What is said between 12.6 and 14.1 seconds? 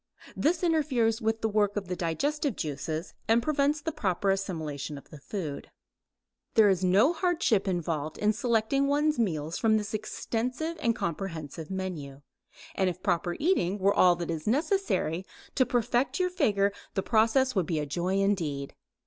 and if proper eating were